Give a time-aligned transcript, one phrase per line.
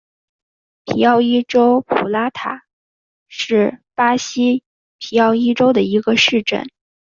[0.85, 2.63] 皮奥伊州普拉塔
[3.27, 4.63] 是巴西
[4.97, 6.65] 皮奥伊州的一个市镇。